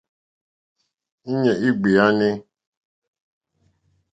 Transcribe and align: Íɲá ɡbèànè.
Íɲá 1.31 1.53
ɡbèànè. 1.77 2.29